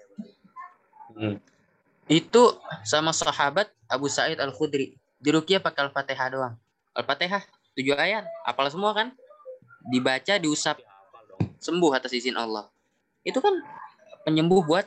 Hmm. 1.16 1.40
itu 2.12 2.42
sama 2.84 3.08
sahabat 3.08 3.72
Abu 3.88 4.06
Sa'id 4.12 4.36
Al 4.36 4.52
Khudri 4.52 5.00
di 5.16 5.30
Rukia 5.32 5.64
pakai 5.64 5.88
Al-Fatihah 5.88 6.28
doang. 6.28 6.54
Al-Fatihah 6.92 7.40
tujuh 7.72 7.96
ayat. 7.96 8.28
Apal 8.44 8.68
semua 8.68 8.92
kan? 8.92 9.16
Dibaca 9.88 10.36
diusap 10.36 10.76
sembuh 11.56 11.90
atas 11.96 12.12
izin 12.12 12.36
Allah. 12.36 12.68
Itu 13.24 13.40
kan 13.40 13.58
penyembuh 14.28 14.62
buat 14.68 14.86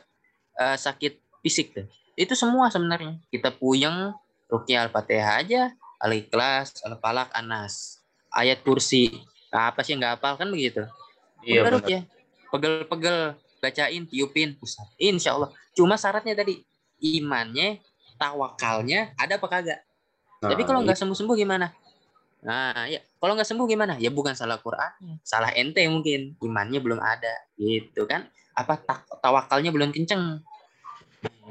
uh, 0.62 0.78
sakit 0.78 1.42
fisik 1.42 1.74
tuh. 1.74 1.90
Itu 2.14 2.38
semua 2.38 2.70
sebenarnya. 2.70 3.18
Kita 3.34 3.52
puyeng, 3.58 4.14
Rukyah 4.50 4.90
Al-Fatihah 4.90 5.46
aja, 5.46 5.62
Al-Ikhlas, 6.02 6.82
Al-Falak, 6.82 7.30
Anas. 7.38 8.02
Ayat 8.34 8.66
kursi. 8.66 9.14
Nah, 9.54 9.74
apa 9.74 9.82
sih 9.86 9.94
yang 9.94 10.02
nggak 10.02 10.14
hafal 10.18 10.38
kan 10.38 10.50
begitu? 10.50 10.86
Iya 11.46 11.62
Udah 11.62 11.72
benar. 11.72 11.78
rukyah. 11.82 12.02
Pegel-pegel, 12.50 13.18
bacain, 13.62 14.04
tiupin, 14.10 14.58
pusat. 14.58 14.90
Insya 14.98 15.38
Allah. 15.38 15.50
Cuma 15.78 15.98
syaratnya 15.98 16.34
tadi 16.34 16.66
imannya, 17.00 17.80
tawakalnya 18.20 19.16
ada 19.16 19.40
apa 19.40 19.48
kagak? 19.48 19.80
Nah, 20.40 20.50
Tapi 20.52 20.62
kalau 20.66 20.84
nggak 20.84 20.98
sembuh-sembuh 20.98 21.36
gimana? 21.38 21.68
Nah, 22.40 22.88
ya 22.88 23.04
kalau 23.20 23.36
nggak 23.36 23.48
sembuh 23.48 23.68
gimana? 23.68 24.00
Ya 24.00 24.08
bukan 24.08 24.32
salah 24.32 24.56
Quran, 24.64 25.20
salah 25.28 25.52
ente 25.52 25.84
mungkin 25.92 26.40
imannya 26.40 26.80
belum 26.80 27.00
ada, 27.04 27.36
gitu 27.60 28.08
kan? 28.08 28.28
Apa 28.56 28.80
tak, 28.80 29.04
tawakalnya 29.20 29.76
belum 29.76 29.92
kenceng? 29.92 30.40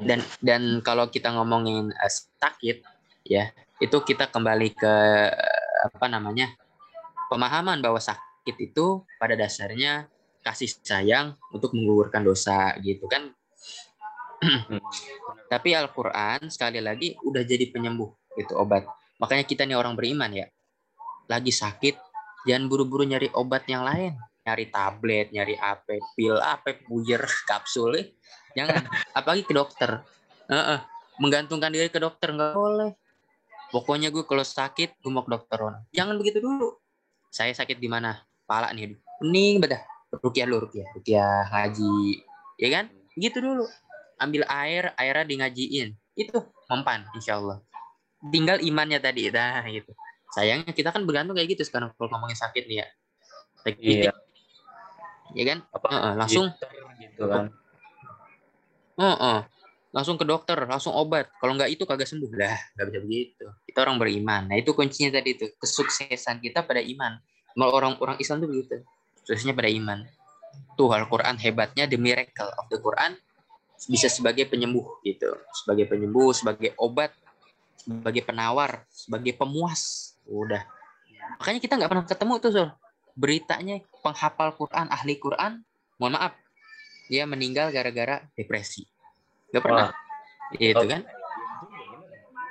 Dan 0.01 0.25
dan 0.41 0.81
kalau 0.81 1.05
kita 1.13 1.29
ngomongin 1.29 1.93
eh, 1.93 2.13
sakit, 2.41 2.81
ya 3.23 3.51
itu 3.79 3.97
kita 4.03 4.27
kembali 4.27 4.75
ke 4.75 4.95
apa 5.79 6.05
namanya 6.11 6.51
pemahaman 7.31 7.79
bahwa 7.79 8.01
sakit 8.01 8.55
itu 8.59 9.05
pada 9.21 9.37
dasarnya 9.39 10.09
kasih 10.43 10.71
sayang 10.81 11.35
untuk 11.53 11.75
menggugurkan 11.75 12.25
dosa, 12.25 12.73
gitu 12.81 13.05
kan? 13.05 13.31
Tapi 15.51 15.69
Al-Quran 15.75 16.47
sekali 16.47 16.79
lagi 16.79 17.13
udah 17.21 17.43
jadi 17.43 17.69
penyembuh 17.69 18.09
gitu 18.39 18.55
obat. 18.55 18.87
Makanya 19.19 19.43
kita 19.43 19.67
nih 19.67 19.75
orang 19.75 19.99
beriman 19.99 20.31
ya, 20.31 20.47
lagi 21.27 21.51
sakit 21.51 21.99
jangan 22.47 22.71
buru-buru 22.71 23.03
nyari 23.03 23.27
obat 23.35 23.67
yang 23.67 23.83
lain, 23.83 24.15
nyari 24.47 24.71
tablet, 24.71 25.27
nyari 25.35 25.59
apa, 25.59 25.99
pil 26.15 26.39
apa, 26.39 26.79
puyer, 26.87 27.21
kapsul, 27.49 27.99
eh. 27.99 28.15
jangan. 28.55 28.87
Apalagi 29.13 29.43
ke 29.43 29.53
dokter. 29.53 30.01
Heeh. 30.49 30.79
Menggantungkan 31.19 31.69
diri 31.69 31.91
ke 31.91 31.99
dokter 31.99 32.31
nggak 32.31 32.55
boleh. 32.55 32.95
Pokoknya 33.69 34.09
gue 34.09 34.25
kalau 34.25 34.41
sakit 34.41 34.97
gue 34.97 35.11
mau 35.13 35.21
ke 35.21 35.29
dokter 35.29 35.57
Ron. 35.61 35.77
Jangan 35.93 36.17
begitu 36.17 36.41
dulu. 36.41 36.73
Saya 37.29 37.53
sakit 37.53 37.77
di 37.77 37.85
mana? 37.85 38.17
Pala 38.49 38.73
nih, 38.73 38.97
pening 39.21 39.61
bedah. 39.61 39.81
Rukiah 40.09 40.49
lu, 40.49 40.57
rukiah, 40.57 40.89
rukiah 40.97 41.45
ngaji, 41.53 42.25
ya 42.57 42.69
kan? 42.73 42.89
Gitu 43.13 43.37
dulu. 43.37 43.69
Ambil 44.17 44.41
air, 44.49 44.89
airnya 44.97 45.21
di 45.21 45.35
ngajiin. 45.37 45.89
Itu 46.17 46.49
mempan, 46.65 47.05
insya 47.13 47.37
Allah. 47.37 47.61
Tinggal 48.33 48.57
imannya 48.65 48.97
tadi, 48.97 49.29
nah 49.29 49.61
gitu. 49.69 49.93
Sayangnya 50.33 50.73
kita 50.73 50.89
kan 50.89 51.05
bergantung 51.05 51.37
kayak 51.37 51.53
gitu 51.53 51.61
sekarang 51.61 51.93
kalau 51.93 52.09
ngomongin 52.09 52.33
sakit 52.41 52.65
nih 52.65 52.81
ya. 52.81 52.87
Sakit 53.61 53.77
Iya. 53.85 54.11
ya 55.37 55.43
kan? 55.45 55.57
Apa? 55.77 55.87
Heeh, 55.93 56.13
langsung, 56.17 56.45
gitu 56.97 57.23
kan. 57.29 57.45
heeh, 58.97 59.39
langsung 59.89 60.15
ke 60.21 60.25
dokter, 60.25 60.57
langsung 60.69 60.93
obat. 60.93 61.33
Kalau 61.41 61.57
nggak 61.57 61.69
itu 61.73 61.83
kagak 61.85 62.05
sembuh 62.05 62.29
lah, 62.37 62.57
nggak 62.77 62.85
bisa 62.89 62.99
begitu. 63.01 63.45
Kita 63.65 63.85
orang 63.85 63.97
beriman. 63.97 64.41
Nah 64.49 64.57
itu 64.57 64.73
kuncinya 64.77 65.17
tadi 65.17 65.33
itu 65.37 65.45
kesuksesan 65.57 66.41
kita 66.41 66.61
pada 66.65 66.81
iman. 66.81 67.17
Mau 67.57 67.73
orang-orang 67.73 68.21
Islam 68.21 68.45
tuh 68.45 68.49
begitu, 68.49 68.75
suksesnya 69.25 69.57
pada 69.57 69.69
iman. 69.69 70.05
Tuh 70.77 70.89
Al-Quran 70.93 71.35
hebatnya 71.41 71.89
the 71.89 71.97
miracle 71.97 72.49
of 72.57 72.69
the 72.69 72.77
Quran 72.77 73.17
bisa 73.89 74.11
sebagai 74.11 74.45
penyembuh 74.45 75.01
gitu, 75.01 75.31
sebagai 75.63 75.87
penyembuh, 75.89 76.35
sebagai 76.35 76.75
obat, 76.77 77.15
sebagai 77.79 78.21
penawar, 78.27 78.85
sebagai 78.91 79.33
pemuas. 79.33 80.13
Udah. 80.29 80.61
Makanya 81.41 81.59
kita 81.63 81.73
nggak 81.79 81.89
pernah 81.89 82.05
ketemu 82.05 82.33
tuh 82.37 82.51
Sul. 82.53 82.69
Beritanya 83.19 83.75
penghafal 83.99 84.55
Quran, 84.55 84.87
ahli 84.87 85.19
Quran, 85.19 85.63
mohon 85.99 86.15
maaf, 86.15 86.37
dia 87.11 87.25
meninggal 87.25 87.73
gara-gara 87.73 88.23
depresi. 88.37 88.87
Gak 89.53 89.63
pernah. 89.63 89.89
Gitu 90.53 90.85
kan? 90.85 91.01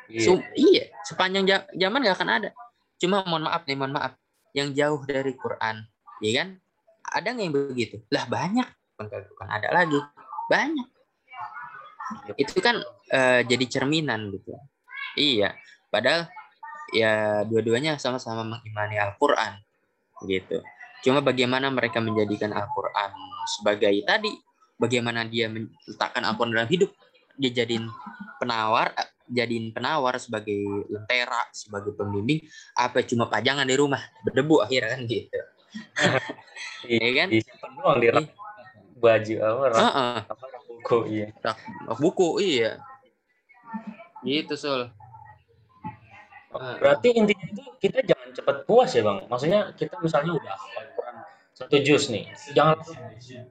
Iya. 0.09 0.25
Sum- 0.25 0.49
iya, 0.57 0.89
sepanjang 1.05 1.45
ja- 1.45 1.69
zaman 1.77 2.01
nggak 2.01 2.17
akan 2.17 2.31
ada. 2.33 2.51
Cuma 2.97 3.23
mohon 3.29 3.45
maaf 3.45 3.69
nih, 3.69 3.77
mohon 3.77 3.93
maaf. 3.93 4.17
Yang 4.57 4.69
jauh 4.81 5.01
dari 5.05 5.37
Quran, 5.37 5.85
ya 6.25 6.33
kan? 6.43 6.49
Ada 7.05 7.29
nggak 7.37 7.45
yang 7.45 7.55
begitu? 7.55 7.97
Lah 8.09 8.25
banyak. 8.25 8.69
Bukan, 8.99 9.47
ada 9.47 9.69
lagi. 9.71 10.01
Banyak. 10.49 10.89
Itu 12.41 12.59
kan 12.65 12.81
eh, 13.13 13.45
jadi 13.45 13.65
cerminan 13.69 14.33
gitu. 14.33 14.57
Iya. 15.15 15.53
Padahal 15.93 16.27
ya 16.97 17.45
dua-duanya 17.45 18.01
sama-sama 18.01 18.45
mengimani 18.49 18.97
Al-Quran 18.97 19.61
gitu. 20.25 20.65
Cuma 21.05 21.21
bagaimana 21.21 21.69
mereka 21.69 22.01
menjadikan 22.01 22.51
Al-Quran 22.51 23.13
sebagai 23.47 23.93
tadi, 24.09 24.33
bagaimana 24.79 25.27
dia 25.27 25.51
meletakkan 25.51 26.23
Al-Quran 26.23 26.55
dalam 26.55 26.71
hidup, 26.71 26.91
dia 27.35 27.51
jadiin 27.51 27.91
penawar, 28.39 28.95
eh, 28.95 29.11
jadiin 29.29 29.75
penawar 29.75 30.17
sebagai 30.23 30.87
lentera, 30.89 31.45
sebagai 31.51 31.93
pembimbing, 31.93 32.41
apa 32.79 33.03
cuma 33.05 33.27
pajangan 33.27 33.67
di 33.67 33.75
rumah, 33.77 34.01
berdebu 34.25 34.63
akhirnya 34.65 34.97
kan 34.97 35.03
gitu. 35.05 35.39
Iya 36.89 37.09
kan? 37.13 37.27
Disimpan 37.29 37.71
doang 37.77 37.99
di 38.01 38.09
rak 38.09 38.27
baju 38.99 39.35
apa 39.39 39.63
rak, 39.69 39.79
Heeh, 39.79 40.17
apa 40.27 40.45
rak 40.49 40.63
buku 40.67 40.99
iya. 41.11 41.27
rak 41.45 41.59
buku 41.99 42.29
iya. 42.41 42.71
Gitu 44.23 44.55
Sul. 44.59 44.91
Berarti 46.55 47.13
intinya 47.13 47.45
itu 47.45 47.63
kita 47.79 48.01
jangan 48.03 48.29
cepat 48.33 48.57
puas 48.65 48.91
ya 48.97 49.05
bang. 49.05 49.19
Maksudnya 49.29 49.61
kita 49.77 49.95
misalnya 50.01 50.33
udah 50.41 50.57
satu 51.59 51.77
juz 51.87 52.05
nih, 52.15 52.25
jangan 52.57 52.77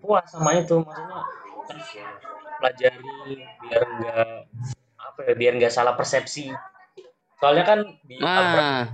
puas 0.02 0.26
sama 0.34 0.52
itu. 0.62 0.76
Maksudnya 0.82 1.20
pelajari 2.60 3.10
biar 3.68 3.84
enggak 3.94 4.28
apa 5.00 5.20
ya, 5.28 5.34
biar 5.40 5.54
enggak 5.58 5.74
salah 5.74 5.94
persepsi. 6.00 6.46
Soalnya 7.40 7.66
kan 7.68 7.80
di 8.08 8.18
Nah, 8.22 8.88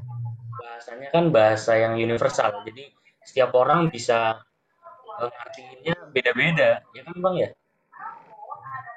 bahasanya 0.59 1.07
kan 1.15 1.25
bahasa 1.35 1.71
yang 1.83 1.93
universal. 1.97 2.49
Jadi 2.67 2.83
setiap 3.27 3.51
orang 3.57 3.89
bisa 3.93 4.41
eh, 5.21 5.29
ngartiinnya 5.33 5.95
beda-beda, 6.15 6.69
ya 6.95 7.01
kan 7.07 7.17
bang 7.23 7.35
ya? 7.43 7.49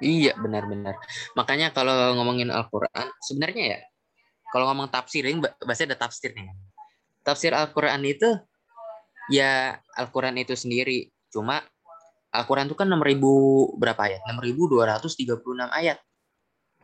Iya 0.04 0.32
benar-benar. 0.36 0.94
Makanya 1.38 1.72
kalau 1.72 2.12
ngomongin 2.20 2.52
Al-Quran, 2.52 3.06
sebenarnya 3.24 3.64
ya, 3.76 3.78
kalau 4.52 4.64
ngomong 4.72 4.88
tafsir, 4.92 5.24
ini 5.28 5.40
ba- 5.44 5.56
bahasa 5.64 5.84
ada 5.88 5.98
tafsir 5.98 6.32
nih. 6.36 6.48
Tafsir 7.26 7.52
Al-Quran 7.56 8.02
itu, 8.06 8.28
ya 9.32 9.78
Al-Quran 9.96 10.36
itu 10.38 10.54
sendiri. 10.54 11.10
Cuma 11.30 11.62
Al-Quran 12.32 12.68
itu 12.68 12.76
kan 12.76 12.88
6000 12.90 13.76
berapa 13.80 14.00
ayat? 14.00 14.20
6236 14.28 15.70
ayat. 15.72 15.98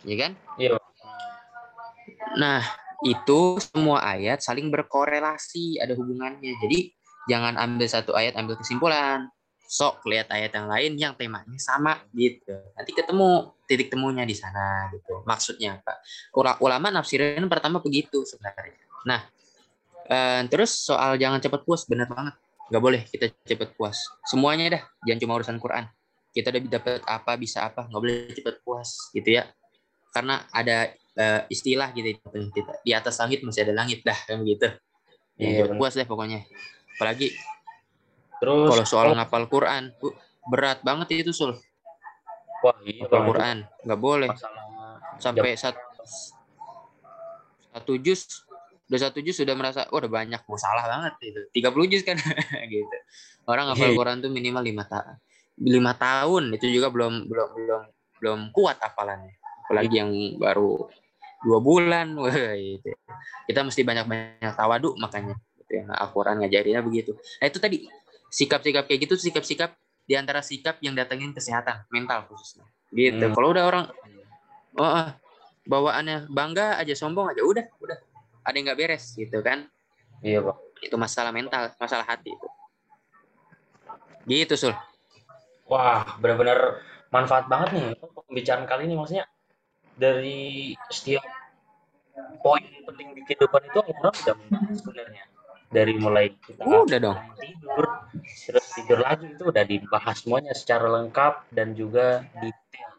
Ya 0.02 0.16
kan? 0.18 0.32
Iya. 0.58 0.78
Nah, 2.38 2.64
itu 3.04 3.60
semua 3.60 4.00
ayat 4.02 4.40
saling 4.40 4.70
berkorelasi, 4.72 5.78
ada 5.82 5.92
hubungannya. 5.98 6.56
Jadi 6.62 6.94
jangan 7.28 7.58
ambil 7.58 7.86
satu 7.86 8.16
ayat 8.16 8.38
ambil 8.38 8.58
kesimpulan. 8.58 9.28
Sok 9.72 10.04
lihat 10.04 10.28
ayat 10.28 10.52
yang 10.52 10.68
lain 10.68 10.92
yang 11.00 11.12
temanya 11.16 11.56
sama 11.56 11.96
gitu. 12.12 12.52
Nanti 12.76 12.92
ketemu 12.92 13.56
titik 13.64 13.88
temunya 13.88 14.28
di 14.28 14.36
sana 14.36 14.92
gitu. 14.92 15.24
Maksudnya 15.24 15.80
apa? 15.80 15.96
Ula- 16.36 16.60
Ulama 16.60 16.92
nafsirin 16.92 17.48
pertama 17.48 17.80
begitu 17.80 18.20
sebenarnya. 18.28 18.76
Nah, 19.08 19.24
eh, 20.08 20.42
terus 20.48 20.72
soal 20.74 21.18
jangan 21.20 21.38
cepat 21.38 21.62
puas 21.66 21.84
benar 21.86 22.08
banget. 22.10 22.34
Nggak 22.72 22.82
boleh 22.82 23.02
kita 23.06 23.26
cepat 23.44 23.76
puas. 23.76 23.98
Semuanya 24.24 24.78
dah, 24.78 24.82
jangan 25.04 25.18
cuma 25.20 25.32
urusan 25.38 25.58
Quran. 25.60 25.84
Kita 26.32 26.48
udah 26.48 26.60
dapat 26.64 27.02
apa 27.04 27.32
bisa 27.36 27.68
apa, 27.68 27.86
nggak 27.86 28.02
boleh 28.02 28.16
cepat 28.32 28.56
puas 28.64 29.12
gitu 29.12 29.28
ya. 29.36 29.46
Karena 30.12 30.44
ada 30.50 30.90
eh, 30.92 31.40
istilah 31.52 31.92
gitu 31.92 32.16
kita 32.52 32.80
di 32.80 32.92
atas 32.96 33.20
langit 33.20 33.44
masih 33.44 33.68
ada 33.68 33.74
langit 33.76 34.00
dah 34.02 34.16
kan 34.16 34.40
gitu. 34.42 34.68
Ya, 35.36 35.64
benar. 35.66 35.76
puas 35.80 35.92
deh 35.96 36.06
pokoknya. 36.08 36.44
Apalagi 36.96 37.32
Terus 38.42 38.74
kalau 38.74 38.86
soal 38.90 39.08
ngapal 39.14 39.46
Quran, 39.46 39.94
uh, 40.02 40.14
berat 40.50 40.82
banget 40.82 41.22
itu 41.22 41.30
sul. 41.30 41.54
wah 42.62 42.74
iya 42.82 43.06
Ngapal 43.06 43.22
Quran 43.26 43.56
nggak 43.86 44.00
boleh 44.02 44.30
masalah 44.30 44.62
sampai 45.18 45.54
sat, 45.58 45.74
satu 47.74 47.98
juz 47.98 48.46
udah 48.92 49.08
satu 49.08 49.24
juz 49.24 49.40
sudah 49.40 49.56
merasa 49.56 49.88
oh, 49.88 49.96
udah 49.96 50.12
banyak 50.12 50.44
mau 50.44 50.60
salah 50.60 50.84
banget 50.84 51.32
itu 51.32 51.64
30 51.64 51.88
juz 51.96 52.02
kan 52.04 52.20
gitu. 52.68 52.96
Orang 53.48 53.72
ngapal 53.72 53.88
Iya. 53.88 53.96
Quran 53.96 54.16
tuh 54.20 54.28
minimal 54.28 54.60
lima 54.60 54.84
ta 54.84 55.16
lima 55.56 55.96
tahun. 55.96 56.52
Itu 56.52 56.68
juga 56.68 56.92
belum 56.92 57.24
belum 57.24 57.48
belum 57.56 57.82
belum 58.20 58.38
kuat 58.52 58.84
hafalannya. 58.84 59.32
Apalagi 59.64 59.96
yang 59.96 60.12
baru 60.36 60.92
dua 61.40 61.58
bulan 61.64 62.12
wah 62.20 62.52
itu 62.52 62.92
kita 63.48 63.64
mesti 63.64 63.80
banyak 63.80 64.04
banyak 64.04 64.52
tawadu 64.52 64.92
makanya 65.00 65.40
gitu 65.56 65.72
ya. 65.72 65.88
Al-Quran 65.88 66.44
ngajarinnya 66.44 66.84
begitu. 66.84 67.16
Nah 67.40 67.48
itu 67.48 67.56
tadi 67.56 67.88
sikap-sikap 68.28 68.84
kayak 68.84 69.08
gitu 69.08 69.16
sikap-sikap 69.16 69.72
di 70.04 70.20
antara 70.20 70.44
sikap 70.44 70.76
yang 70.84 70.92
datengin 70.92 71.32
kesehatan 71.32 71.88
mental 71.88 72.28
khususnya. 72.28 72.68
Gitu. 72.92 73.24
Hmm. 73.24 73.32
kalau 73.32 73.56
udah 73.56 73.64
orang 73.64 73.84
oh, 74.76 74.84
ah, 74.84 75.16
bawaannya 75.64 76.28
bangga 76.28 76.76
aja 76.76 76.92
sombong 76.92 77.32
aja 77.32 77.40
udah 77.40 77.64
udah 77.80 77.98
ada 78.42 78.54
yang 78.54 78.64
nggak 78.70 78.80
beres 78.80 79.14
gitu 79.14 79.38
kan? 79.42 79.66
Iya 80.22 80.42
bang 80.42 80.58
itu 80.82 80.96
masalah 80.98 81.30
mental 81.30 81.70
masalah 81.78 82.02
hati. 82.02 82.34
Itu 82.34 82.48
gitu 84.26 84.54
sul. 84.58 84.74
Wah 85.70 86.18
benar-benar 86.18 86.82
manfaat 87.14 87.46
banget 87.46 87.68
nih 87.78 87.86
pembicaraan 88.26 88.66
kali 88.66 88.90
ini. 88.90 88.98
Maksudnya 88.98 89.24
dari 89.94 90.74
setiap 90.90 91.22
poin 92.42 92.66
penting 92.84 93.14
di 93.14 93.22
kehidupan 93.24 93.62
itu 93.70 93.78
orang 93.78 94.14
udah 94.26 94.36
sebenarnya. 94.74 95.24
Dari 95.72 95.96
mulai 95.96 96.28
kita 96.44 96.68
Udah 96.68 97.00
dong. 97.00 97.16
tidur 97.40 97.86
terus 98.20 98.66
tidur 98.76 99.00
lagi 99.00 99.24
itu 99.32 99.48
udah 99.48 99.64
dibahas 99.64 100.20
semuanya 100.20 100.52
secara 100.52 100.84
lengkap 101.00 101.48
dan 101.48 101.72
juga 101.72 102.28
detail 102.44 102.91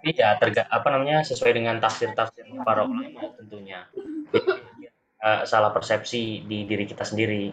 tapi 0.00 0.16
ya 0.16 0.32
terga 0.40 0.64
apa 0.72 0.88
namanya 0.88 1.20
sesuai 1.20 1.60
dengan 1.60 1.76
tafsir-tafsir 1.76 2.48
para 2.64 2.88
ulama 2.88 3.36
tentunya 3.36 3.84
uh, 5.20 5.44
salah 5.44 5.76
persepsi 5.76 6.40
di 6.48 6.64
diri 6.64 6.88
kita 6.88 7.04
sendiri 7.04 7.52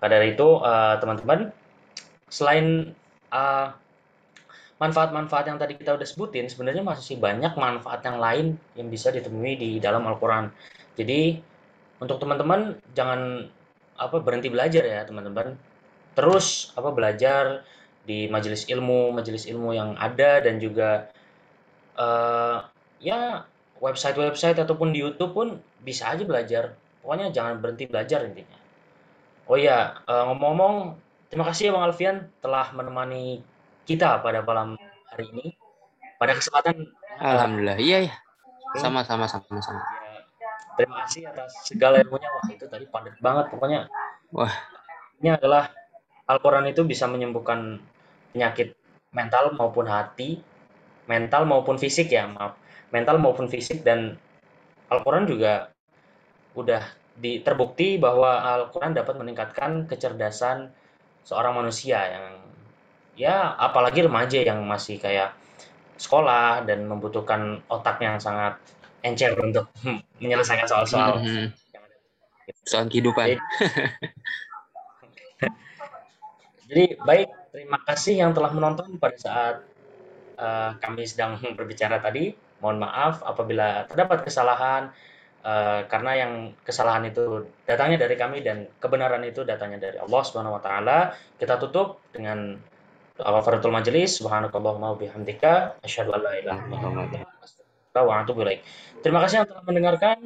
pada 0.00 0.16
dari 0.16 0.32
itu 0.32 0.48
uh, 0.64 0.96
teman-teman 0.96 1.52
selain 2.32 2.96
uh, 3.28 3.76
manfaat-manfaat 4.80 5.44
yang 5.52 5.60
tadi 5.60 5.76
kita 5.76 5.92
udah 5.92 6.08
sebutin 6.08 6.48
sebenarnya 6.48 6.80
masih 6.80 7.20
banyak 7.20 7.52
manfaat 7.52 8.00
yang 8.00 8.16
lain 8.16 8.56
yang 8.72 8.88
bisa 8.88 9.12
ditemui 9.12 9.60
di 9.60 9.70
dalam 9.76 10.08
Al-Qur'an. 10.08 10.48
Jadi 10.96 11.36
untuk 12.00 12.16
teman-teman 12.16 12.80
jangan 12.96 13.44
apa 14.00 14.16
berhenti 14.24 14.48
belajar 14.48 14.88
ya 14.88 15.04
teman-teman. 15.04 15.52
Terus 16.16 16.72
apa 16.80 16.96
belajar 16.96 17.68
di 18.08 18.24
majelis 18.30 18.64
ilmu, 18.70 19.12
majelis 19.12 19.44
ilmu 19.44 19.76
yang 19.76 19.98
ada 20.00 20.40
dan 20.40 20.56
juga 20.56 21.12
uh, 21.98 22.64
ya 23.02 23.44
website-website 23.82 24.62
ataupun 24.62 24.94
di 24.94 25.02
YouTube 25.02 25.34
pun 25.34 25.48
bisa 25.82 26.14
aja 26.14 26.22
belajar. 26.22 26.78
Pokoknya 27.02 27.34
jangan 27.34 27.58
berhenti 27.58 27.90
belajar 27.90 28.22
intinya. 28.26 28.58
Oh 29.48 29.56
iya, 29.56 29.96
uh, 30.04 30.28
ngomong-ngomong, 30.28 30.98
terima 31.32 31.48
kasih 31.48 31.70
ya 31.70 31.72
Bang 31.74 31.84
Alfian 31.88 32.16
telah 32.44 32.70
menemani 32.76 33.40
kita 33.88 34.20
pada 34.20 34.44
malam 34.44 34.76
hari 35.08 35.24
ini. 35.32 35.46
Pada 36.20 36.36
kesempatan 36.36 36.90
Alhamdulillah. 37.18 37.78
Iya 37.82 37.98
ya. 38.10 38.14
Sama-sama 38.78 39.26
sama-sama. 39.26 39.80
Ya, 39.80 40.22
terima 40.78 41.02
kasih 41.06 41.26
atas 41.32 41.50
segala 41.66 41.98
ilmunya. 41.98 42.28
Wah, 42.28 42.46
itu 42.52 42.66
tadi 42.70 42.84
padat 42.86 43.16
banget 43.18 43.50
pokoknya. 43.50 43.90
Wah. 44.30 44.52
Ini 45.18 45.34
adalah 45.34 45.72
Al-Qur'an 46.28 46.68
itu 46.70 46.84
bisa 46.86 47.10
menyembuhkan 47.10 47.80
penyakit 48.30 48.76
mental 49.10 49.56
maupun 49.56 49.88
hati, 49.88 50.44
mental 51.08 51.48
maupun 51.48 51.80
fisik 51.80 52.12
ya, 52.12 52.28
maaf. 52.28 52.60
Mental 52.92 53.16
maupun 53.16 53.48
fisik 53.48 53.82
dan 53.82 54.16
Al-Qur'an 54.88 55.28
juga 55.28 55.72
udah 56.56 56.80
di, 57.18 57.42
terbukti 57.42 57.98
bahwa 57.98 58.40
Al-Qur'an 58.40 58.94
dapat 58.94 59.18
meningkatkan 59.18 59.90
kecerdasan 59.90 60.70
seorang 61.26 61.58
manusia 61.58 61.98
yang 62.08 62.26
ya 63.18 63.58
apalagi 63.58 64.06
remaja 64.06 64.40
yang 64.40 64.62
masih 64.64 64.96
kayak 65.02 65.34
sekolah 65.98 66.62
dan 66.64 66.86
membutuhkan 66.86 67.60
otak 67.66 67.98
yang 68.00 68.16
sangat 68.22 68.56
encer 69.02 69.34
untuk 69.36 69.68
menyelesaikan 70.22 70.68
soal-soal 70.68 71.20
Mhm. 71.20 71.52
Soal 72.64 72.88
kehidupan. 72.88 73.36
Jadi, 73.36 73.36
jadi 76.72 76.84
baik, 76.96 77.28
terima 77.52 77.76
kasih 77.84 78.24
yang 78.24 78.32
telah 78.32 78.56
menonton 78.56 78.96
pada 78.96 79.16
saat 79.20 79.56
uh, 80.38 80.78
kami 80.78 81.04
sedang 81.04 81.36
berbicara 81.58 81.98
tadi. 81.98 82.32
Mohon 82.58 82.90
maaf 82.90 83.22
apabila 83.22 83.86
terdapat 83.86 84.26
kesalahan 84.26 84.90
uh, 85.46 85.86
karena 85.86 86.12
yang 86.26 86.32
kesalahan 86.66 87.06
itu 87.06 87.46
datangnya 87.66 88.02
dari 88.02 88.18
kami 88.18 88.42
dan 88.42 88.66
kebenaran 88.82 89.22
itu 89.22 89.46
datangnya 89.46 89.90
dari 89.90 89.98
Allah 90.02 90.22
Subhanahu 90.22 90.58
wa 90.58 90.62
taala. 90.62 91.14
Kita 91.38 91.54
tutup 91.62 92.02
dengan 92.10 92.58
Al-Faratul 93.18 93.74
Majelis, 93.74 94.14
subhanakallahumma 94.22 94.94
bihamdika, 94.94 95.82
asyhadu 95.82 96.14
an 96.14 96.22
la 96.22 96.32
ilaha 96.38 96.62
wa. 97.98 98.22
Terima 99.02 99.18
kasih 99.26 99.42
yang 99.42 99.48
telah 99.50 99.64
mendengarkan. 99.66 100.16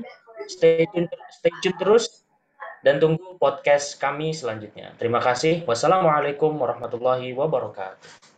Stay 0.44 0.84
tune, 0.92 1.08
stay 1.32 1.52
tune 1.64 1.76
terus 1.80 2.20
dan 2.82 2.98
tunggu 2.98 3.38
podcast 3.40 3.96
kami 3.96 4.34
selanjutnya. 4.34 4.92
Terima 5.00 5.22
kasih. 5.22 5.64
Wassalamualaikum 5.64 6.52
warahmatullahi 6.58 7.32
wabarakatuh. 7.32 8.31